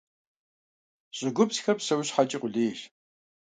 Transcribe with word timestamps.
ЩӀыгупсхэр 1.17 1.75
псэущхьэкӀи 1.79 2.37
къулейщ. 2.41 2.79